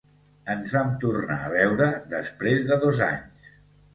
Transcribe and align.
Ens 0.53 0.71
vam 0.77 0.87
tornar 1.03 1.37
a 1.49 1.51
veure 1.55 1.89
després 2.15 2.65
de 2.71 2.79
dos 2.87 3.03
anys. 3.11 3.53